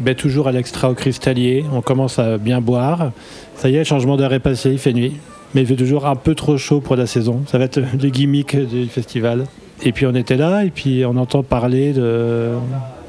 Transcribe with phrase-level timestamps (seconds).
[0.00, 1.64] ben, Toujours à l'extra au cristallier.
[1.72, 3.12] On commence à bien boire.
[3.56, 5.16] Ça y est, changement d'heure est passé, il fait nuit.
[5.54, 7.42] Mais il fait toujours un peu trop chaud pour la saison.
[7.46, 9.46] Ça va être le gimmick du festival.
[9.82, 12.50] Et puis on était là, et puis on entend parler de,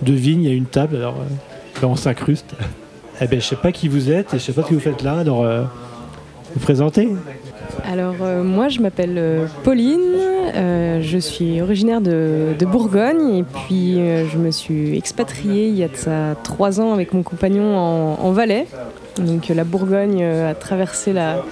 [0.01, 0.47] de vignes.
[0.47, 2.55] A une table, alors euh, on s'incruste.
[3.21, 4.79] Eh ben, je sais pas qui vous êtes et je sais pas ce que vous
[4.79, 5.19] faites là.
[5.19, 5.63] Alors, euh,
[6.53, 7.09] vous présentez
[7.85, 9.99] Alors euh, moi je m'appelle Pauline,
[10.55, 15.83] euh, je suis originaire de, Bourgogne et puis euh, je me suis expatriée il y
[15.83, 18.67] a trois ans avec mon compagnon en, Valais.
[19.17, 21.43] Donc euh, la Bourgogne a traversé la,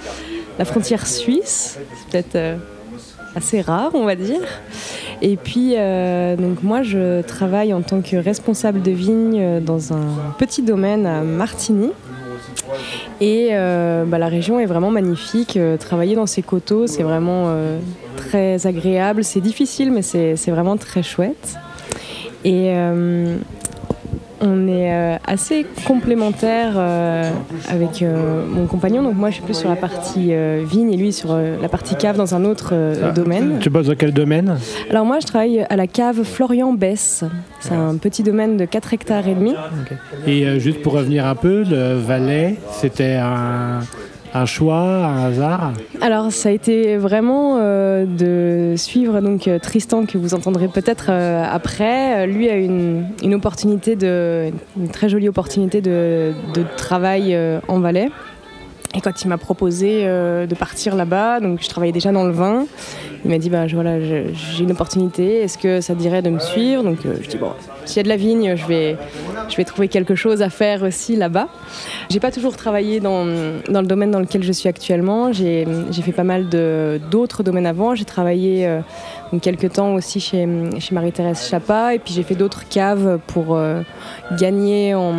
[0.64, 2.58] frontière suisse, c'est peut-être
[3.34, 4.40] assez rare on va dire.
[5.22, 5.74] Et puis
[6.38, 11.22] donc moi je travaille en tant que responsable de vigne dans un petit domaine à
[11.22, 11.90] Martigny.
[13.20, 15.58] Et bah, la région est vraiment magnifique.
[15.80, 17.52] Travailler dans ces coteaux, c'est vraiment
[18.18, 19.24] très agréable.
[19.24, 21.56] C'est difficile, mais c'est vraiment très chouette.
[22.44, 23.36] Et euh,
[24.40, 27.30] on est euh, assez complémentaires euh,
[27.68, 29.02] avec mon compagnon.
[29.02, 30.32] Donc moi, je suis plus sur la partie
[30.64, 33.10] vigne et lui sur la partie cave dans un autre Ah.
[33.10, 33.58] domaine.
[33.60, 34.56] Tu bosses dans quel domaine?
[34.90, 37.24] Alors moi, je travaille à la cave Florian Bess.
[37.60, 39.54] C'est un petit domaine de 4 hectares et demi.
[40.26, 43.80] Et juste pour revenir un peu, le Valais, c'était un,
[44.34, 50.06] un choix, un hasard Alors ça a été vraiment euh, de suivre donc euh, Tristan
[50.06, 52.26] que vous entendrez peut-être euh, après.
[52.26, 53.06] Lui a une,
[54.92, 56.32] très jolie opportunité de,
[56.76, 58.10] travail en Valais.
[59.02, 62.66] Quand il m'a proposé euh, de partir là-bas, donc je travaillais déjà dans le vin,
[63.24, 66.82] il m'a dit bah j'ai une opportunité, est-ce que ça dirait de me suivre?
[66.82, 67.52] Donc euh, je dis bon
[67.88, 68.66] s'il y a de la vigne, je
[69.56, 71.48] vais trouver quelque chose à faire aussi là-bas.
[72.10, 75.32] J'ai pas toujours travaillé dans, le domaine dans lequel je suis actuellement.
[75.32, 75.64] J'ai
[76.02, 76.48] fait pas mal
[77.10, 77.94] d'autres domaines avant.
[77.94, 78.80] J'ai travaillé euh,
[79.40, 80.46] quelques temps aussi chez,
[80.78, 83.80] chez Marie-Thérèse Chapa et puis j'ai fait d'autres caves pour euh,
[84.38, 85.14] gagner en,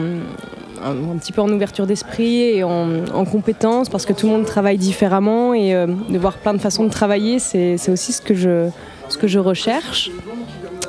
[0.83, 4.45] un, petit peu en ouverture d'esprit et en, en compétences parce que tout le monde
[4.45, 8.33] travaille différemment et euh, de voir plein de façons de travailler, c'est aussi ce que
[8.33, 8.69] je,
[9.09, 10.11] ce que je recherche.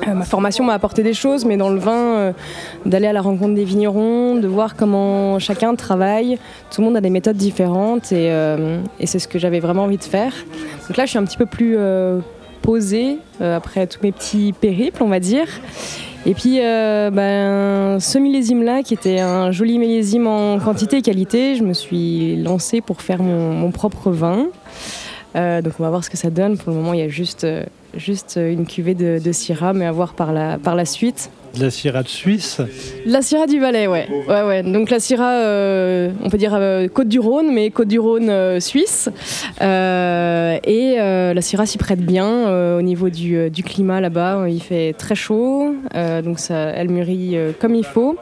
[0.07, 2.31] Euh, ma formation m'a apporté des choses, mais dans le vin, euh,
[2.85, 6.39] d'aller à la rencontre des vignerons, de voir comment chacun travaille.
[6.71, 8.27] Tout le monde a des méthodes différentes et,
[8.99, 10.33] et c'est ce que j'avais vraiment envie de faire.
[10.87, 11.77] Donc là, je suis un petit peu plus
[12.61, 15.47] posée après tous mes petits périples, on va dire.
[16.25, 21.55] Et puis, euh, ben, ce millésime-là, qui était un joli millésime en quantité et qualité,
[21.55, 24.47] je me suis lancée pour faire mon, propre vin.
[25.35, 26.57] Euh, donc on va voir ce que ça donne.
[26.57, 27.65] Pour le moment, il y a juste, euh,
[28.35, 31.31] une cuvée de, de Syrah, mais à voir par la suite.
[31.55, 32.61] De la Syrah de Suisse
[33.05, 34.07] La Syrah du Valais, ouais.
[34.29, 34.63] ouais, ouais.
[34.63, 38.29] Donc la Syrah, euh, on peut dire euh, Côte du Rhône, mais Côte du Rhône
[38.29, 39.09] euh, suisse.
[39.59, 44.47] Et la Syrah s'y prête bien au niveau du, climat là-bas.
[44.47, 45.75] Il fait très chaud,
[46.23, 48.17] donc ça, elle mûrit comme il faut.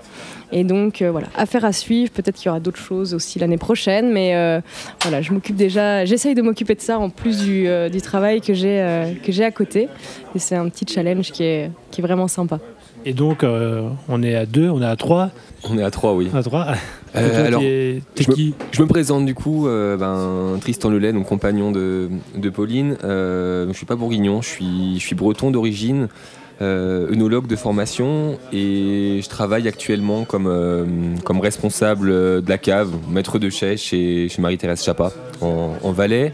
[0.52, 2.12] Et donc voilà, affaire à suivre.
[2.12, 4.62] Peut-être qu'il y aura d'autres choses aussi l'année prochaine, mais
[5.02, 6.06] voilà, je m'occupe déjà.
[6.06, 9.52] J'essaye de m'occuper de ça en plus du, du travail que j'ai que j'ai à
[9.52, 9.88] côté.
[10.36, 12.60] Et c'est un petit challenge qui est, qui est vraiment sympa.
[13.06, 15.30] Et donc, euh, on est à deux, on est à trois.
[15.70, 16.30] On est à trois, oui.
[16.34, 16.68] À trois.
[17.16, 20.60] Euh, toi, alors, t'es t'es je me- qui Je me présente du coup, euh, ben,
[20.60, 22.98] Tristan Lelay, donc compagnon de, de Pauline.
[23.02, 26.08] Je suis pas bourguignon, je suis, je suis breton d'origine,
[26.62, 33.50] œnologue de formation et je travaille actuellement comme, comme responsable de la cave, maître de
[33.50, 35.12] chai chez, chez Marie-Thérèse Chapa
[35.42, 36.34] en, en Valais.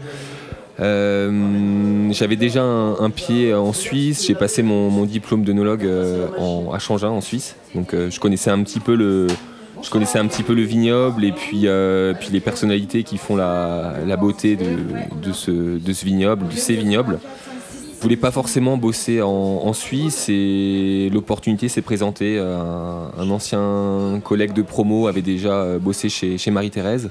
[0.80, 6.28] Euh, J'avais déjà un, pied en Suisse, j'ai passé mon, diplôme d'œnologue euh,
[6.72, 9.26] à Changin en Suisse, donc euh, je connaissais un petit peu le,
[9.82, 11.66] je connaissais un petit peu le vignoble et puis,
[12.20, 17.18] puis les personnalités qui font la, beauté de, ce, de ce vignoble, de ces vignobles.
[17.96, 22.38] Je voulais pas forcément bosser en, Suisse et l'opportunité s'est présentée.
[22.38, 27.10] Un, ancien collègue de promo avait déjà bossé chez Marie-Thérèse.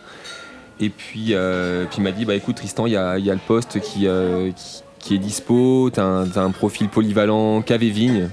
[0.80, 3.34] Et puis, euh, puis il m'a dit bah, écoute, Tristan, il y a, y a
[3.34, 8.30] le poste qui, euh, qui, qui est dispo, tu as, un profil polyvalent, et vigne.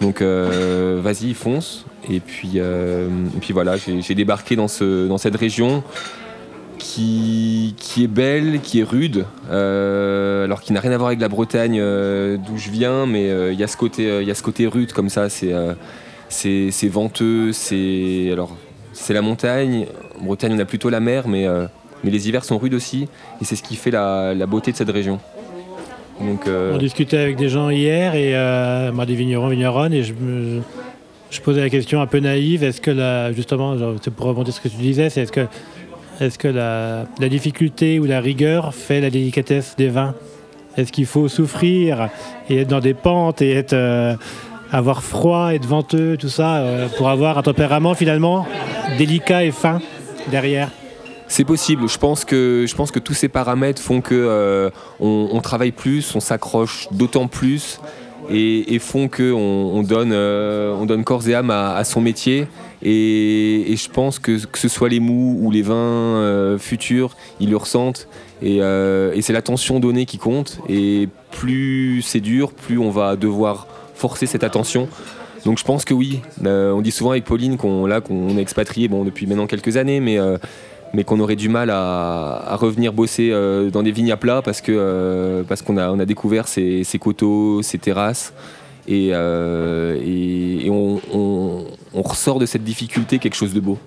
[0.00, 1.84] Donc euh, vas-y, fonce.
[2.08, 5.82] Et puis, et puis voilà, j'ai débarqué dans, ce, dans cette région
[6.78, 11.28] qui, qui est belle, qui est rude, alors qui n'a rien à voir avec la
[11.28, 11.76] Bretagne
[12.38, 15.10] d'où je viens, mais il y, a ce côté, y a ce côté rude comme
[15.10, 18.34] ça, c'est venteux, c'est
[18.92, 19.86] c'est la montagne.
[20.18, 21.46] En Bretagne, on a plutôt la mer, mais,
[22.04, 23.08] mais les hivers sont rudes aussi,
[23.40, 25.18] et c'est ce qui fait la, beauté de cette région.
[26.46, 31.40] Euh, On discutait avec des gens hier, et euh, moi, des vignerons, vigneronnes, et je,
[31.42, 33.76] posais la question un peu naïve est-ce que, la, justement,
[34.16, 38.74] pour rebondir sur ce que tu disais, c'est est-ce que, la, difficulté ou la rigueur
[38.74, 40.14] fait la délicatesse des vins?
[40.76, 42.10] Est-ce qu'il faut souffrir
[42.48, 43.72] et être dans des pentes et être.
[43.72, 44.14] euh,
[44.72, 46.64] avoir froid et de venteux, tout ça,
[46.96, 48.46] pour avoir un tempérament finalement
[48.98, 49.80] délicat et fin
[50.30, 50.70] derrière?
[51.30, 51.88] C'est possible.
[51.88, 57.28] Je pense que tous ces paramètres font que euh, on, travaille plus, on s'accroche d'autant
[57.28, 57.80] plus
[58.28, 62.48] et, font que on, donne euh, on donne corps et âme à, son métier.
[62.82, 67.56] Et, je pense que que ce soit les mous ou les vins futurs, ils le
[67.56, 68.08] ressentent.
[68.42, 68.60] Et,
[69.22, 70.58] c'est l'attention donnée qui compte.
[70.68, 74.88] Et plus c'est dur, plus on va devoir forcer cette attention.
[75.44, 76.20] Donc je pense que oui.
[76.44, 80.38] Euh, on dit souvent avec Pauline qu'on est expatrié depuis maintenant quelques années, euh,
[80.92, 84.60] mais qu'on aurait du mal à, revenir bosser euh, dans des vignes à plat parce
[84.60, 88.32] que parce qu'on a on a découvert ces, ces coteaux, ces terrasses
[88.88, 93.78] et, et, on, on, ressort de cette difficulté quelque chose de beau.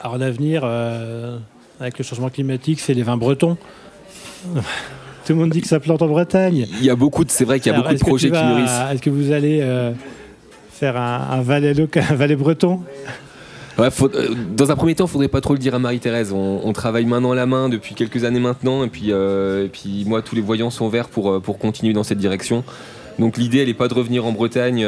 [0.00, 0.64] Alors l'avenir
[1.80, 3.56] avec le changement climatique, c'est les vins bretons.
[5.28, 6.66] Tout le monde dit que ça plante en Bretagne.
[6.78, 8.80] Il y a beaucoup de, c'est vrai qu'il y a beaucoup de projets qui mûrissent.
[8.90, 9.92] Est-ce que vous allez euh,
[10.70, 12.80] faire un, valet local, un valet breton?
[13.78, 13.90] Euh,
[14.56, 16.32] dans un premier temps, il faudrait pas trop le dire à Marie-Thérèse.
[16.32, 19.68] On, travaille main dans la main depuis quelques années maintenant, et puis, euh,
[20.06, 22.64] moi, tous les voyants sont verts pour, pour continuer dans cette direction.
[23.18, 24.86] Donc l'idée, elle n'est pas de revenir en Bretagne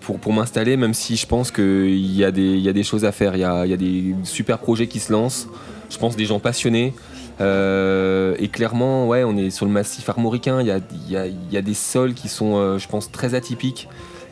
[0.00, 3.34] pour, m'installer, même si je pense qu'il y, a des, choses à faire.
[3.34, 5.48] Il y a, des super projets qui se lancent.
[5.88, 6.92] Je pense des gens passionnés.
[7.40, 10.60] Euh, et clairement, ouais, on est sur le massif armoricain.
[10.60, 10.66] Il
[11.10, 13.88] y a, des sols qui sont, euh, je pense, très atypiques.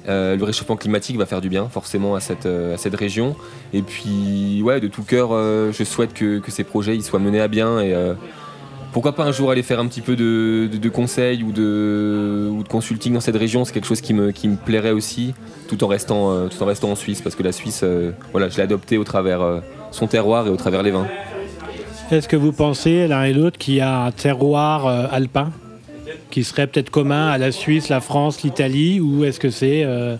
[0.08, 2.46] Euh, le réchauffement climatique va faire du bien forcément à cette,
[2.94, 3.36] région.
[3.72, 7.48] Et puis, ouais, de tout cœur, je souhaite que, ces projets ils soient menés à
[7.48, 7.80] bien.
[7.80, 7.94] Et
[8.92, 13.20] pourquoi pas un jour aller faire un petit peu de, conseils ou de, consulting dans
[13.20, 15.34] cette région C'est quelque chose qui me, plairait aussi,
[15.68, 17.84] tout en restant, en, Suisse, parce que la Suisse,
[18.32, 21.06] voilà, je l'ai adoptée au travers son terroir et au travers les vins.
[22.10, 25.52] Est-ce que vous pensez, l'un et l'autre, qu'il y a un terroir euh, alpin?
[26.30, 30.16] Qui serait peut-être commun à la Suisse, la France, l'Italie, ou est-ce que c'est euh,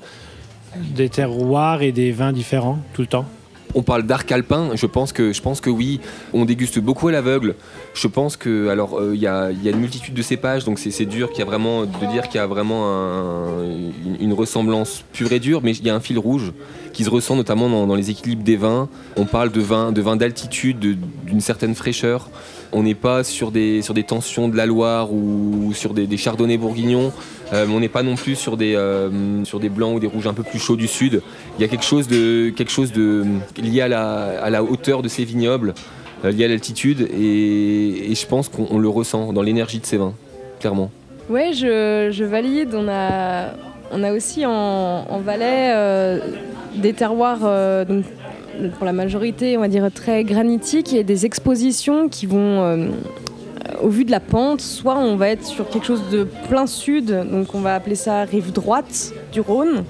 [0.76, 3.26] des terroirs et des vins différents tout le temps?
[3.72, 6.00] On parle d'arc alpin, je pense que oui,
[6.32, 7.54] on déguste beaucoup à l'aveugle.
[7.94, 11.30] Je pense que alors euh, il y, a, une multitude de cépages, donc c'est dur
[11.30, 12.84] qu'il y a vraiment de dire qu'il y a vraiment
[14.20, 16.52] une, ressemblance pure et dure, mais il y a un fil rouge
[16.92, 18.88] qui se ressent notamment dans, les équilibres des vins.
[19.16, 22.28] On parle de vins de vin d'altitude, d'une certaine fraîcheur.
[22.72, 27.12] On n'est pas sur des, des tensions de la Loire ou sur des, chardonnays bourguignons.
[27.52, 30.28] Euh, on n'est pas non plus sur des, euh, sur des blancs ou des rouges
[30.28, 31.20] un peu plus chauds du sud.
[31.58, 33.24] Il y a quelque chose, de, quelque chose de,
[33.60, 35.74] lié à la, hauteur de ces vignobles,
[36.24, 37.08] euh, lié à l'altitude.
[37.12, 40.14] Et, je pense qu'on le ressent dans l'énergie de ces vins,
[40.60, 40.90] clairement.
[41.28, 42.74] Oui, je, je, valide.
[42.74, 46.20] On a, aussi en, en Valais
[46.76, 47.40] des terroirs
[48.76, 50.92] pour la majorité, on va dire, très granitiques.
[50.92, 52.88] Et des expositions qui vont, euh,
[53.82, 57.06] au vu de la pente, soit on va être sur quelque chose de plein sud,
[57.30, 59.84] donc on va appeler ça rive droite du Rhône,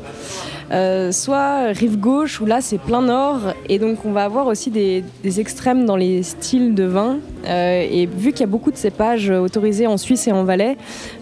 [0.73, 3.55] euh, soit rive gauche où là c'est plein nord.
[3.69, 5.03] Et donc on va avoir aussi des,
[5.41, 7.19] extrêmes dans les styles de vin.
[7.47, 10.77] Euh, et vu qu'il y a beaucoup de cépages autorisés en Suisse et en Valais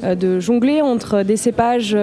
[0.05, 1.97] euh, de jongler entre des cépages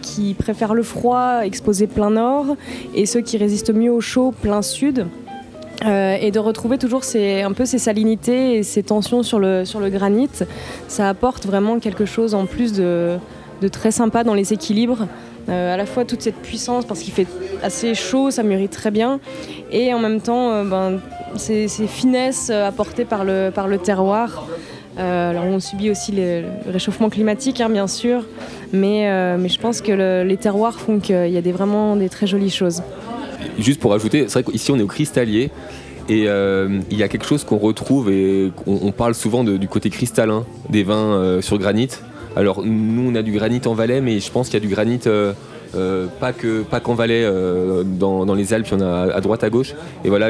[0.00, 2.56] qui préfèrent le froid exposés plein nord
[2.94, 5.06] et ceux qui résistent mieux au chaud plein sud
[5.84, 9.90] et de retrouver toujours un peu ces salinités et ces tensions sur le, sur le
[9.90, 10.30] granit,
[10.86, 13.16] ça apporte vraiment quelque chose en plus de,
[13.62, 15.08] de très sympa dans les équilibres.
[15.48, 17.26] Euh, à la fois toute cette puissance parce qu'il fait
[17.62, 19.18] assez chaud, ça mûrit très bien,
[19.72, 21.00] et en même temps euh, ben,
[21.36, 24.46] ces, finesses euh, apportées par le, par le terroir.
[24.96, 28.24] alors on subit aussi le réchauffement climatique hein, bien sûr,
[28.72, 29.08] mais,
[29.38, 32.50] mais je pense que les terroirs font qu'il y a des, vraiment des très jolies
[32.50, 32.82] choses.
[33.58, 35.50] Juste pour ajouter, c'est vrai qu'ici on est au cristallier.
[36.08, 40.44] Et il y a quelque chose qu'on retrouve et on, parle souvent du côté cristallin
[40.68, 41.88] des vins sur granit.
[42.36, 44.72] Alors nous on a du granit en Valais, mais je pense qu'il y a du
[44.72, 45.32] granit euh,
[45.74, 46.32] euh, pas
[46.70, 49.74] pas qu'en Valais, euh, dans, les Alpes, il y en a à droite, à gauche.
[50.04, 50.28] Et voilà,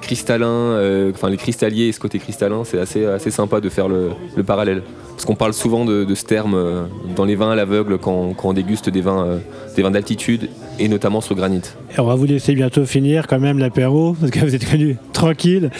[0.00, 0.78] cristallin,
[1.14, 4.10] enfin les cristalliers et ce côté cristallin, c'est assez, assez sympa de faire le,
[4.42, 4.82] parallèle.
[5.10, 8.90] Parce qu'on parle souvent de, ce terme dans les vins à l'aveugle quand, on déguste
[8.90, 9.38] des vins,
[9.76, 11.62] des vins d'altitude et notamment sur granit.
[11.96, 15.70] on va vous laisser bientôt finir quand même l'apéro parce que vous êtes venu tranquille.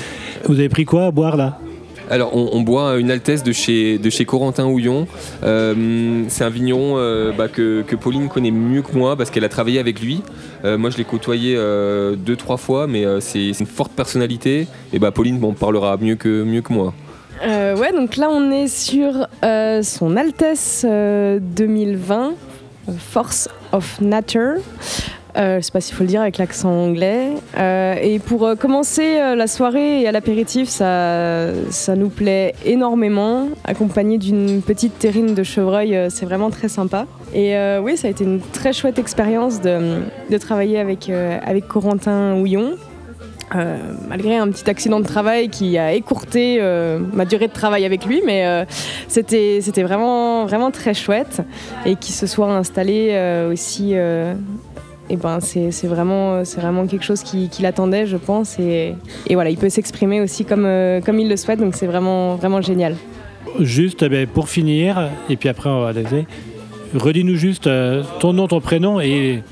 [0.46, 1.58] Vous avez pris quoi à boire là?
[2.10, 5.06] Alors, on, boit une Altesse de chez, Corentin Houillon.
[5.42, 9.48] Euh, c'est un vigneron euh, bah, que, Pauline connaît mieux que moi parce qu'elle a
[9.48, 10.22] travaillé avec lui.
[10.64, 11.56] Euh, moi, je l'ai côtoyé
[12.16, 14.66] deux, trois fois, mais c'est une forte personnalité.
[14.92, 16.92] Et bah, Pauline m'en parlera mieux que, mieux que moi.
[17.42, 19.26] ouais, donc là, on est sur
[19.82, 22.32] son Altesse 2020,
[22.98, 24.56] Force of Nature.
[25.36, 27.30] Euh, je sais pas s'il faut le dire avec l'accent anglais.
[27.58, 33.48] Euh, et pour euh, commencer la soirée et à l'apéritif, ça, ça nous plaît énormément.
[33.64, 37.06] Accompagné d'une petite terrine de chevreuil, c'est vraiment très sympa.
[37.34, 40.02] Et oui, ça a été une très chouette expérience de,
[40.38, 42.72] travailler avec, avec Corentin Houillon.
[44.08, 46.60] Malgré un petit accident de travail qui a écourté
[47.12, 48.66] ma durée de travail avec lui, mais
[49.08, 51.42] c'était vraiment vraiment très chouette
[51.86, 53.94] et qu'il se soit installé aussi.
[55.10, 58.94] Et ben c'est vraiment vraiment quelque chose qui, qui l'attendait, je pense, et,
[59.26, 62.36] et voilà, il peut s'exprimer aussi comme euh, comme il le souhaite, donc c'est vraiment
[62.36, 62.96] vraiment génial.
[63.60, 66.26] Juste eh ben, pour finir, et puis après on va laisser,
[66.94, 69.42] redis-nous juste euh, ton nom, ton prénom et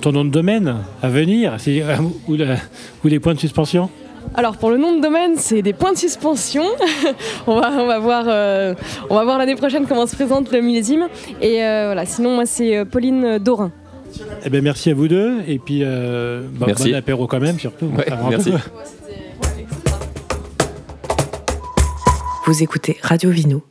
[0.00, 1.56] ton nom de domaine à venir,
[2.28, 2.56] ou, la-
[3.04, 3.88] ou les points de suspension.
[4.34, 6.64] Alors pour le nom de domaine, c'est des points de suspension.
[7.46, 8.74] on, va, on va voir, euh,
[9.08, 11.06] on va voir l'année prochaine comment se présente le millésime.
[11.40, 13.70] Et euh, voilà, sinon moi c'est Pauline Dorin.
[14.44, 16.90] Eh ben, merci à vous deux, et puis euh, bah, Merci.
[16.92, 17.86] bon apéro quand même, surtout.
[17.86, 18.52] Ouais, merci.
[22.46, 23.62] Vous écoutez Radio Vino,